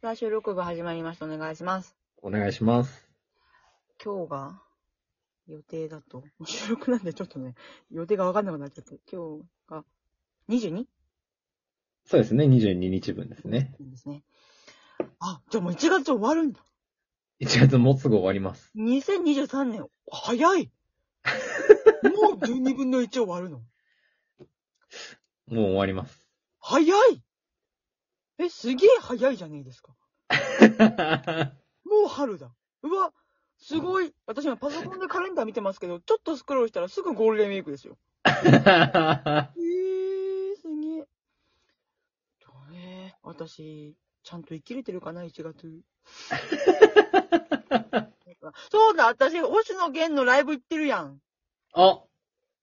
[0.00, 1.24] さあ、収録が始まりました。
[1.24, 1.96] お願いします。
[2.22, 3.10] お願いします。
[4.00, 4.62] 今日が、
[5.48, 7.56] 予定だと、収録なんでちょっとね、
[7.90, 9.82] 予定がわかんなくなっちゃって、今日が
[10.48, 10.84] 22?
[12.04, 13.74] そうですね、22日分ですね。
[13.80, 14.22] ですね。
[15.18, 16.60] あ、じゃあもう1月終わるんだ。
[17.40, 18.70] 1月もうすぐ終わります。
[18.76, 20.70] 2023年、早い
[22.04, 23.58] もう12分の1終わるの。
[25.48, 26.24] もう終わります。
[26.60, 27.22] 早い
[28.38, 29.92] え、すげえ早いじゃねえですか。
[31.84, 32.50] もう春だ。
[32.82, 33.12] うわ、
[33.58, 34.14] すごい。
[34.26, 37.98] 私今パソコンでカレンダー見てますけど、ちょっとスクロールしたらすぐゴールデンウィークですよ。
[38.24, 39.48] えー、
[40.56, 41.06] すげえ。
[42.74, 45.80] えー、私、ちゃんと生きれてるかな、1月。
[48.70, 51.20] そうだ、私、星野源のライブ行ってるやん。
[51.74, 52.00] あ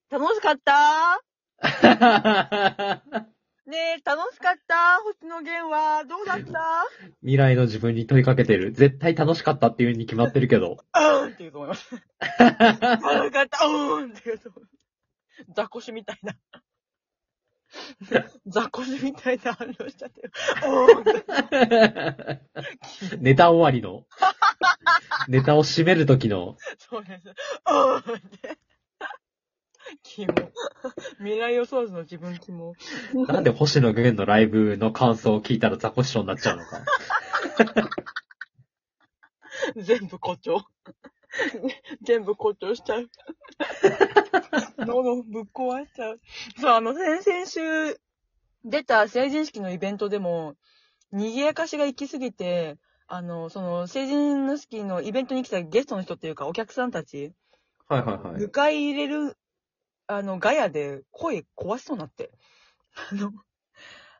[0.09, 1.21] 楽しかった？
[3.67, 4.99] ねえ、楽しかった？
[5.03, 6.03] 星野源は。
[6.05, 6.85] どうだった？
[7.21, 8.71] 未来の自分に問いかけてる。
[8.73, 10.77] 絶対楽しかったっていうに決まってるけど。
[10.93, 11.89] うーんって言うと思います。
[12.39, 14.75] 楽しかったうーんって言うと思います。
[15.55, 16.35] ザコシみたいな。
[18.45, 20.31] ザコシみたいな反応しちゃってる。
[23.19, 24.05] ネタ終わりの。
[25.27, 26.55] ネタを締めるときの。
[26.77, 27.27] そうです。
[27.29, 28.57] うーんって。
[30.03, 30.33] キモ。
[31.17, 32.73] 未来予想図の自分キモ。
[33.13, 36.83] なんで星野源のライブの感想を聞いたらザコシショウになっちゃうのか。
[39.75, 40.65] 全部誇張。
[42.01, 43.09] 全部誇張しちゃう。
[44.77, 46.19] 喉ぶっ壊しちゃう。
[46.59, 47.99] そう、あの、先々週
[48.63, 50.55] 出た成人式のイベントでも、
[51.11, 52.77] 賑やかしが行き過ぎて、
[53.07, 57.33] あの、その、成人の式のイベントに来たゲストの人っていうか、お客さんたち、
[57.87, 58.41] はいはいはい。
[58.41, 59.37] 迎え入れる、
[60.07, 62.31] あの、ガヤで声壊しそうになって。
[63.11, 63.31] あの、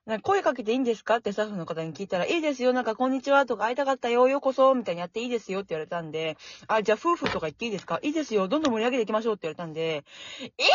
[0.05, 7.99] な声かけていいんですかってスタッフの方に聞いたら、いいですよ、なんかこんにちはとか会いたかったよ、ようこそ、みたいにやっていいですよって言われたんで、あ、じゃあ夫婦とか言っていいですか？
[8.03, 10.03] いいですよ、どんどん盛り上げていきましょうって言われたんで、
[10.41, 10.67] いや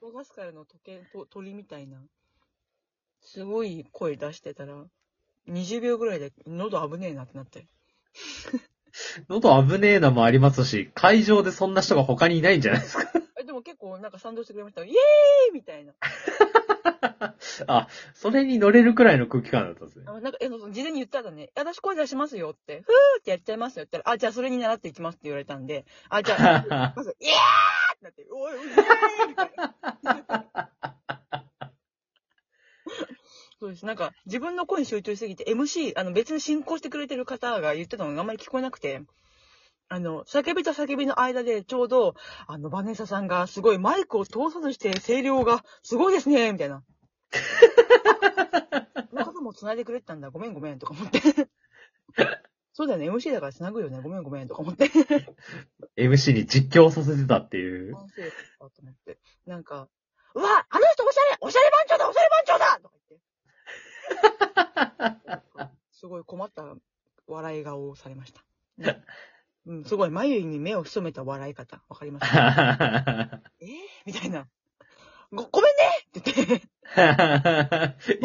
[0.00, 1.98] マダガスカルの時計と鳥みたいな、
[3.20, 4.86] すごい声出してたら、
[5.46, 7.66] 20秒ぐらいで喉危ねえなってなって。
[9.28, 13.10] 喉危ねえなもありますし、会場でそんな人が他にいないんじゃないですか。
[13.40, 14.84] え、でも結構なんか賛同してくれました。
[14.84, 14.94] イエー
[15.50, 15.92] イみたいな。
[17.66, 20.04] あ、それに乗れるくらいの空気感だったんですね。
[20.06, 26.36] あなんか、え、事前に言ったらね、私声出しますよって、ふーってやっちゃいますよって言ったら、あ、じゃあそれに習っていきますって言われたんで、あ、じゃ
[26.68, 29.52] あ、まず、イエーイってなって、おい、おいイエーイみたい
[30.54, 30.71] な。
[33.62, 33.86] そうです。
[33.86, 39.02] なんか、自分の声に集中しすぎて、MC、あの、別に進行してくれてる方が言ってたのがあんまり聞こえなくて、
[39.88, 42.16] あの、叫びと叫びの間でちょうど、
[42.48, 46.82] あの、バネーサさんがすごいマイクを通さずして声量がすごいですねみたいな。
[49.10, 50.30] この方も繋いでくれてたんだ。
[50.30, 51.20] ごめんごめんとか思って。
[52.72, 53.08] そうだよね。
[53.10, 54.00] MC だから繋ぐよね。
[54.02, 54.90] ごめんごめんとか思って。
[55.96, 57.94] MC に実況させてたっていう。
[57.94, 58.28] 反省だ
[58.58, 59.18] と思って。
[59.46, 59.88] なんか、
[60.34, 63.31] うわあの人おしゃれおしゃれ番長だおしゃれ番長だとか言って。
[65.92, 66.64] すごい困った
[67.26, 68.44] 笑い顔をされました。
[68.78, 69.02] ね
[69.64, 71.80] うん、すごい眉に目を潜めた笑い方。
[71.88, 72.28] わかります？
[72.28, 73.68] か えー、
[74.06, 74.48] みたいな。
[75.30, 75.82] ご、ごめんね
[76.18, 76.54] って言って、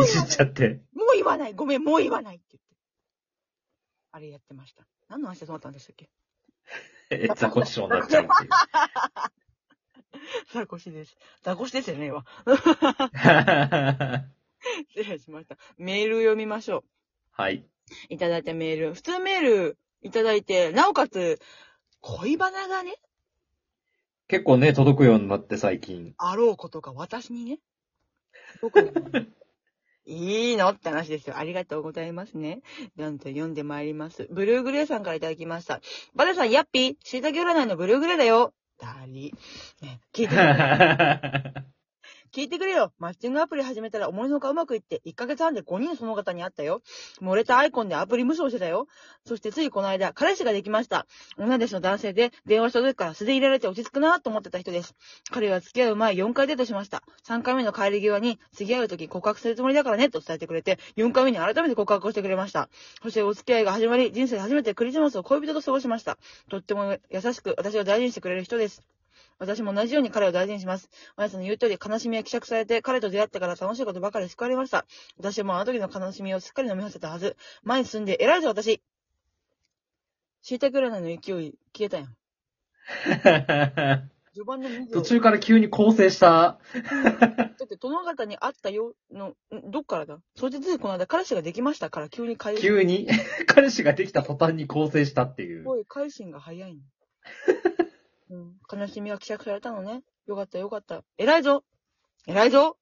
[0.02, 0.82] いじっちゃって。
[0.94, 2.68] もう言わないごめん、もう言わないって言って。
[4.12, 4.88] あれやってました。
[5.10, 6.10] 何の話でそうなったんでしたっけ？
[7.12, 8.50] え、ザコシショウになっちゃうっていう。
[10.52, 11.16] ザコシです。
[11.44, 12.26] ザコシですよねえわ。
[14.96, 15.58] 失礼しました。
[15.78, 16.84] メール読みましょ
[17.32, 17.58] はい。
[18.10, 18.14] う。
[18.14, 18.94] いただいたメール。
[18.94, 21.40] 普通メールいただいて、なおかつ、
[22.02, 22.96] 恋バナがね、
[24.28, 26.14] 結構ね、届くようになって最近。
[26.18, 27.60] あろうことが私にね。
[28.62, 28.92] 僕に
[30.06, 31.38] いいのって話ですよ。
[31.38, 32.62] ありがとうございますね。
[32.96, 34.28] なんと読んでまいります。
[34.30, 35.82] ブルーグレーさんからいただきました。
[36.14, 38.54] バレさん、ヤッピー、シイタケ占いのブルーグレーだよ。
[38.78, 39.34] だり。
[39.82, 41.64] ね、聞いてくれ。
[42.34, 42.92] 聞いてくれよ。
[43.00, 46.82] マッチングアプリ始めたら思いのほかうまくいって、1ヶ月半で5人その方に会ったよ。
[47.22, 48.88] 漏れたアイコンでアプリ無双してたよ。
[49.26, 51.08] そしてついこの間、彼氏ができました。
[51.38, 54.96] 女弟子の男性で、電話した時から素で入れられて落ち着くなと思ってた人です。
[55.32, 57.04] 彼は付き合う前4回デートしました。
[57.28, 62.70] 3回目の帰り際に、次会う時告白するつもりだからね、と伝えてくれて、4回目に改めて告白をしてくれました。
[63.02, 66.18] そしてお付き合いが始まり、人生初めてクリスマスを恋人と過ごしました。
[66.50, 68.97] とっても優しく、私を大事にしてくれる人です。
[69.40, 70.90] 私も同じように彼を大事にします。
[71.16, 74.86] まやさんの言う通り、悲しみは希釈されて、彼と出会ってから楽しいことばかり救われました。
[75.18, 77.38] 私はもうあの時の悲しみをすっかり飲み干せたはず。
[77.64, 78.82] 前に進んで偉いぞ、私。
[80.42, 82.18] 椎茸占いの勢い消えたやん。
[84.34, 84.94] 序盤の2行。
[84.94, 86.60] 途中から急に構成した。
[86.74, 89.36] だって殿方に会ったよの、ん
[89.72, 90.20] どっからだ？
[90.36, 92.62] それでこの間彼氏ができましたから急に返す。
[92.62, 93.08] 急に、
[93.48, 95.62] 彼氏ができた途端に構成したっていう。
[95.62, 96.82] すごい、改心が早いの。
[98.30, 100.04] うん、悲しみは希釈されたのね。
[100.28, 101.04] よかったよかった。
[101.18, 101.64] 偉いぞ
[102.26, 102.78] 偉いぞ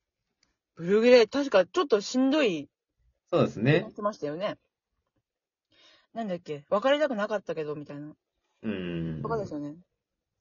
[0.75, 2.67] ブルーグレイ、確かちょっとしんどい
[3.29, 3.79] そうですね。
[3.81, 4.57] 言ってましたよね。
[6.13, 8.13] なんだっけ別れたくなかったけど、みたいな。
[8.63, 9.21] うん。
[9.21, 9.75] とかですよね。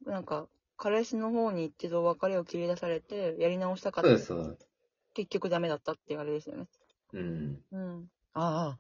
[0.07, 0.47] なんか、
[0.77, 4.19] 彼氏の方に一度別れを切り出されて、やり直したかった。
[4.19, 4.69] そうです。
[5.15, 6.67] 結局ダメだったっていうあれですよね。
[7.13, 7.61] うん。
[7.73, 8.11] うん。
[8.33, 8.79] あ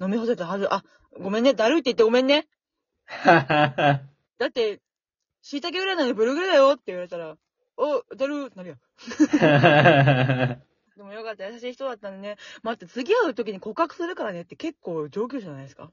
[0.00, 0.04] あ。
[0.04, 0.72] 飲み干せたはず。
[0.72, 0.82] あ、
[1.18, 1.52] ごめんね。
[1.54, 2.48] だるいって言ってごめんね。
[3.24, 4.00] だ
[4.46, 4.80] って、
[5.50, 7.36] 椎茸占いのブルーグだよって言われたら、
[7.76, 8.76] お、だるーってなるよ。
[10.96, 11.48] でもよかった。
[11.48, 12.36] 優しい人だったんでね。
[12.62, 15.90] 待って、次会う時に告白するからねって結構上級者じゃないですか。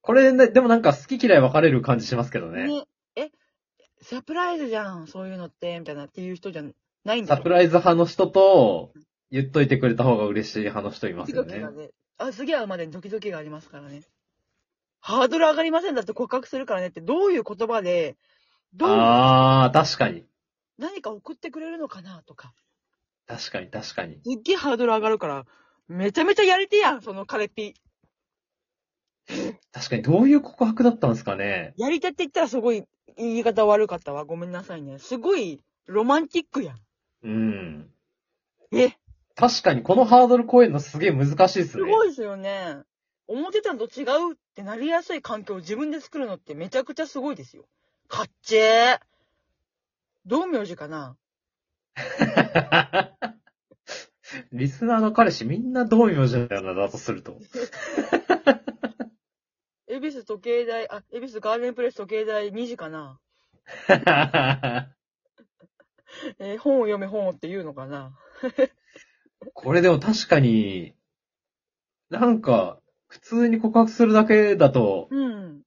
[0.00, 2.66] これね、でもなんか好き嫌い分かれる感じしますけどね。
[2.66, 2.86] ね。
[3.14, 3.30] え、
[4.02, 5.06] サプライズじゃん。
[5.06, 6.64] そういうのって、みたいなっていう人じゃ
[7.04, 8.92] ないんだサプライズ派の人と、
[9.30, 11.58] 言っといてくれた方が嬉しい派の人いますよね。
[11.70, 11.90] ね。
[12.18, 14.02] あ、次会うまでにドキドキがありますからね。
[15.00, 18.16] ハードル上がりませんだって告白するからねって、どういう言葉で、
[18.74, 20.24] どう、あー、確かに。
[20.78, 22.54] 何か送ってくれるのかなとか。
[23.26, 24.20] 確かに、確かに。
[24.24, 25.44] すっげえハードル上がるから、
[25.88, 27.74] めちゃめちゃやりてえやん、その彼っぴ。
[29.72, 31.74] 確かに、どういう告白だったんですかね。
[31.76, 32.84] やり手って言ったらすごい
[33.16, 34.24] 言い方悪かったわ。
[34.24, 34.98] ごめんなさいね。
[34.98, 36.76] すごいロマンティックやん。
[37.22, 37.90] うん。
[38.72, 38.92] え、
[39.36, 41.84] 確かに、このハードル超えるのすげえ難しいですね。
[41.84, 42.76] すごいですよね。
[43.26, 47.64] 思ってたのと違うってなりやすい環境を自分で作るのってめちゃくちゃすごいですよ。
[48.10, 49.00] かっちえー。
[50.26, 51.16] 道明寺かな？
[54.52, 57.38] リスナーの彼氏みんなどういう字だよな、だとすると。
[59.86, 63.20] 恵比寿時計台、あ、恵比寿ガーデンプレス時計台2時かな？
[66.38, 68.12] えー本を読め本をって言うのかな？
[69.54, 70.94] これでも確かに、
[72.08, 75.62] なんか、普通に告白するだけだと、うん。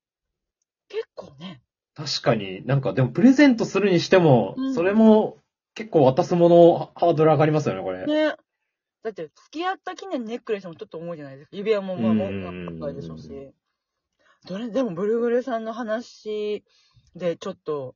[0.90, 1.62] 結構ね。
[1.95, 5.38] 確かに、なんかでもプレゼントするにしても、うんそれも
[5.75, 8.06] 結構渡すものハードル上がりますよね、これ。
[8.06, 8.36] ね。
[9.04, 11.57] だって、付き合った記念ネックレスもちょっと重いじゃないですか。
[11.57, 13.30] 指輪もまあ、もうんう高いでしょうし。
[14.48, 16.63] どれ、でも、ブルグルさんの話
[17.16, 17.95] で、ちょっと、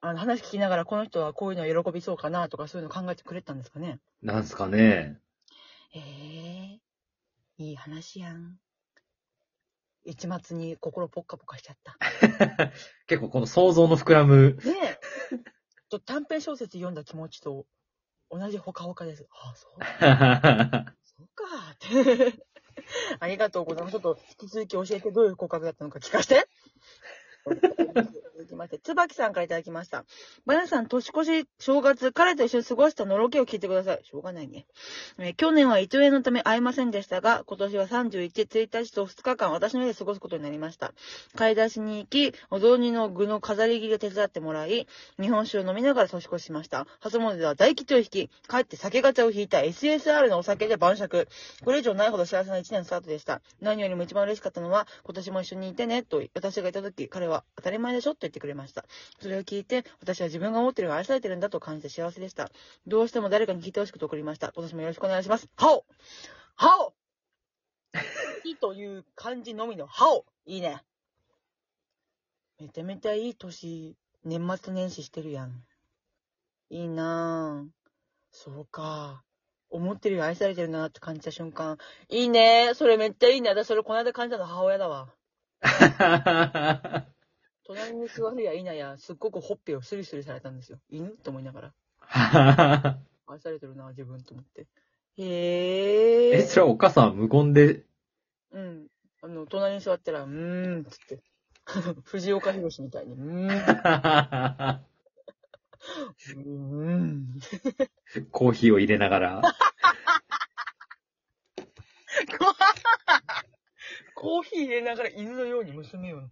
[0.00, 4.00] あの、話聞きながら、この人はこういうの喜びそうかなとか、そういうの考えてくれたんですかね。
[4.22, 5.18] なんすかね。
[5.94, 6.80] ええ
[7.58, 8.58] いい話やん。
[10.04, 11.96] 一末に心ポッカポカしちゃった。
[13.06, 14.58] 結構この想像の膨らむ。
[14.64, 15.00] ねえ。
[15.30, 15.38] ちょっ
[15.88, 17.66] と短編小説読んだ気持ちと
[18.30, 19.26] 同じほかほかです。
[19.30, 19.72] ああ、そう。
[21.04, 22.44] そうかーって。
[23.20, 23.92] ありがとうございます。
[23.92, 26.48] ちょっと引き続き教えてどういう告白だったのか聞かせて。
[28.42, 30.04] 続きまして、つばきさんからいただきました。
[30.46, 34.00] バナさん、年越し、正月、彼と一緒に過ごしたのろけを聞いてください。
[34.04, 34.66] しょうがないね。
[35.18, 40.92] え去年は糸炎のため会えませんでしたが、今年は31、1日と2日間私の家で過ごすことになりました。
[41.36, 44.86] 買い出しに行き、お雑煮の具の飾り切りを手伝ってもらい、
[45.20, 46.86] 日本酒を飲みながら年越ししました。
[47.00, 51.28] 初詣では大吉を引き、帰って酒ガチャを引いた SSR のお酒で晩酌。
[51.64, 53.40] これ以上ないほど幸せな一年のスタートでした。
[53.60, 58.84] 何よりも一番嬉しかったのは、今年も一緒にいてね、と私がいた時、彼はは当たり前でしょと言ってくれました。
[59.20, 62.50] それを聞いて、私は自分が思ってるが愛されてるんだと感じて幸せでした。
[62.86, 64.52] どうしても誰かに聞いてほしくて送りました。
[64.52, 65.48] 今年もよろしくお願いします。
[65.56, 65.84] ハオ
[66.54, 66.94] ハオ
[68.44, 70.82] いいという漢字のみのハオいいね。
[72.60, 75.64] めちゃめちゃいい年、年末年始してるやん。
[76.70, 77.68] いいなぁ。
[78.30, 79.22] そうか。
[79.72, 81.78] 思ってるより愛されてるなって感じた瞬間。
[82.08, 83.48] いいねそれめっちゃいいね。
[83.50, 85.08] 私それこの間感じたの母親だわ。
[87.64, 90.78] 隣に座るや否や、すっごくほっぺをスリスリされたんですよ。
[90.90, 91.10] 犬？
[91.10, 91.72] と思いながら。
[93.26, 94.66] 愛されてるな、自分と思って。
[95.16, 96.42] へえ、え。
[96.42, 97.84] それはお母さんは無言で、
[98.50, 98.88] うん。
[99.22, 101.22] あの、隣に座ったら、うーん、つって。
[102.04, 107.40] 藤岡弘みたいに、うーん、 うーん。
[108.30, 109.42] コーヒーを入れながら。
[114.14, 116.22] コーヒー入れながら犬のように娘を。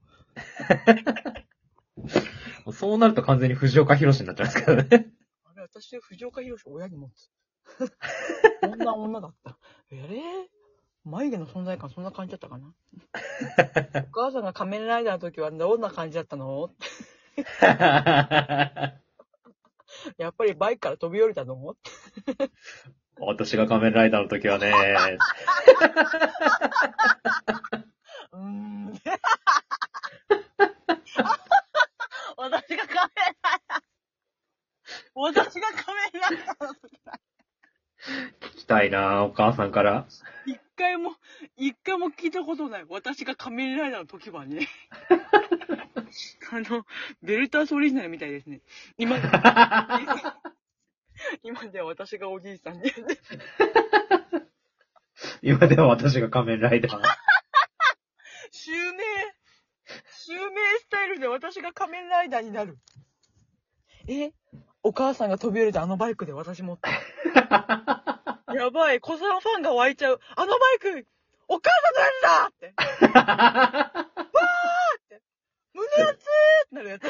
[2.73, 5.11] そうなると完全に藤岡弘になっちゃうんですけどね。
[5.45, 7.31] あれ、私、藤岡弘親に持つ。
[8.61, 9.59] こんな女だった。
[9.91, 10.23] えれ
[11.05, 12.69] 眉毛の存在感そんな感じだったかな？
[14.09, 16.75] お母さんが仮面ライダーの時はどんな感じだったの？
[20.19, 21.77] やっぱりバイクから飛び降りたの？
[23.19, 24.73] 私が仮面ライダーの時はね、
[28.33, 28.93] うーん。
[32.35, 37.21] 私が仮面ライダーが仮面ライダーの時だ。
[38.41, 40.07] 聞きたいなお母さんから。
[40.47, 41.17] 一回も、
[41.57, 42.85] 一回も聞いたことない。
[42.89, 44.69] 私が仮面ライダーの時はね。
[46.53, 46.87] あの、
[47.21, 48.61] ベルタースオリジナルみたいですね。
[48.97, 49.17] 今、
[51.43, 52.93] 今では私がおじいさんに。
[55.43, 57.03] 今では私が仮面ライダー。
[58.53, 59.03] 襲名、
[60.13, 60.39] 襲名
[60.79, 62.79] スタイルで私が仮面ライダーになる。
[64.07, 64.31] え？
[64.83, 66.89] お母さんが飛び降りたあのバイクで私持って。
[68.55, 70.21] やばい、子さんファンが湧いちゃう。
[70.37, 71.07] あのバイク、
[71.49, 74.13] お母さんのやつだ っ
[75.09, 75.23] て。
[75.73, 76.17] 胸熱っ
[76.69, 77.05] てなるやつ。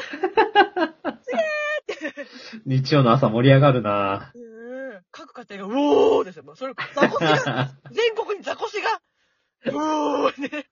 [2.65, 6.43] 日曜の朝盛り上がるなうん各家庭が、うおーですよ。
[6.43, 9.01] もうそれ、ザコシが、全国にザコシが、
[9.65, 10.69] うおーね。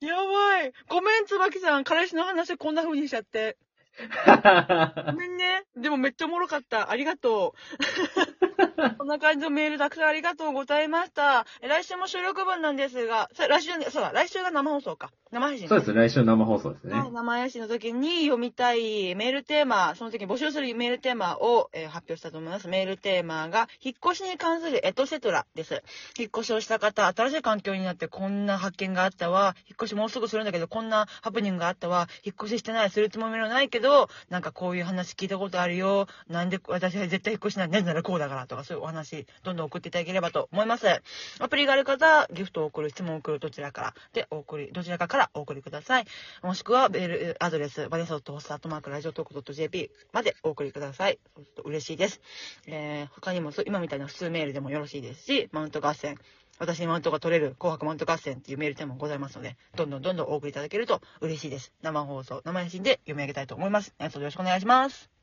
[0.00, 0.72] やばい。
[0.88, 1.84] ごめん、椿さん。
[1.84, 3.56] 彼氏の話こんな風にしちゃって。
[5.06, 5.64] ごめんね。
[5.76, 6.90] でもめっちゃおもろかった。
[6.90, 7.54] ありがと
[8.40, 8.43] う。
[8.98, 11.46] こんな感じのメールたくさんありがとうございました。
[11.60, 15.10] え来週も収録分なんですが、さ来週ね、そうだ、来週が生放送か。
[15.30, 15.68] 生配信。
[15.68, 17.12] そうです、来週生放送ですねはい、。
[17.12, 22.66] 生配信の時に読みたいメールテーマ、その時に募集するメールテーマを、えー発表したと思います。
[22.66, 25.82] メールテーマが、引っ越しに関するエトセトラです。
[26.18, 40.86] 引っ越しをした方、新しい環境になってこんな発見があったわ、引っ越しもうすぐするんだけど、こんなハプニングがあったわ、引っ越ししてない、するつもりもないけど、なんかこういう話聞いたことあるよ、なんで私は絶対引っ越しない、なぜならこうだからとか、そういうお話、どんどん送っていただければと思います。
[41.38, 46.06] アプリがある方、ギフトを送る、質問を送る、どちらからでお送り、どちらかからお送りください。
[46.42, 51.18] もしくは、メールアドレス、バネソットホストアットマークラジオトーク .jp までお送りください。
[51.34, 52.20] そうすると嬉しいです。
[52.66, 56.18] えー、他にも、今みたいな普通メールでもよろしいですし、マウント合戦、
[56.58, 61.72] 私にマウントが取れる紅白マウント合戦っていうメールテーマもございますので、どんどんどんどんお送りいただけると嬉しいです。
[61.82, 63.94] 生放送、生配信で読み上げたいと思います。
[63.98, 65.13] 演奏よろしくお願いします。